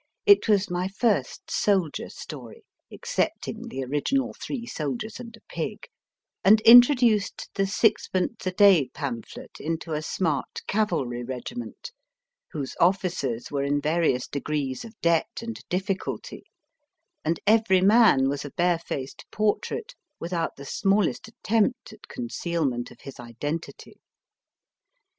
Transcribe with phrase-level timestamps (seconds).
[0.25, 5.83] It was my first soldier story excepting the original three soldiers and a pig
[6.43, 11.91] and introduced the sixpence a day pamphlet into a smart cavalry regiment,
[12.51, 16.45] whose officers were in various degrees of debt and difficulty,
[17.23, 23.19] and every man was a barefaced portrait, without the smallest attempt at concealment of his
[23.19, 24.01] identity.